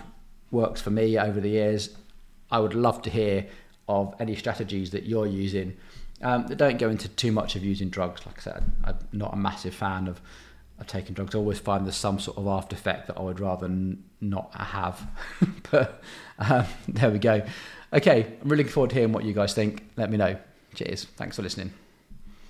works 0.50 0.80
for 0.80 0.90
me 0.90 1.18
over 1.18 1.40
the 1.40 1.48
years. 1.48 1.90
I 2.50 2.60
would 2.60 2.74
love 2.74 3.02
to 3.02 3.10
hear 3.10 3.46
of 3.88 4.14
any 4.20 4.36
strategies 4.36 4.90
that 4.90 5.04
you're 5.04 5.26
using 5.26 5.76
um, 6.22 6.46
that 6.46 6.56
don't 6.56 6.78
go 6.78 6.88
into 6.88 7.08
too 7.08 7.32
much 7.32 7.56
of 7.56 7.64
using 7.64 7.88
drugs. 7.88 8.26
Like 8.26 8.38
I 8.38 8.42
said, 8.42 8.64
I'm 8.84 8.98
not 9.12 9.34
a 9.34 9.36
massive 9.36 9.74
fan 9.74 10.08
of, 10.08 10.20
of 10.78 10.86
taking 10.86 11.14
drugs. 11.14 11.34
I 11.34 11.38
always 11.38 11.58
find 11.58 11.84
there's 11.84 11.96
some 11.96 12.18
sort 12.18 12.38
of 12.38 12.46
after 12.46 12.74
effect 12.74 13.06
that 13.06 13.16
I 13.16 13.22
would 13.22 13.40
rather 13.40 13.66
n- 13.66 14.04
not 14.20 14.54
have. 14.54 15.06
but 15.70 16.02
um, 16.38 16.64
there 16.88 17.10
we 17.10 17.18
go. 17.18 17.42
Okay, 17.92 18.26
I'm 18.42 18.48
really 18.48 18.62
looking 18.62 18.72
forward 18.72 18.90
to 18.90 18.96
hearing 18.96 19.12
what 19.12 19.24
you 19.24 19.32
guys 19.32 19.54
think. 19.54 19.88
Let 19.96 20.10
me 20.10 20.16
know. 20.16 20.36
Cheers. 20.74 21.04
Thanks 21.16 21.36
for 21.36 21.42
listening. 21.42 21.72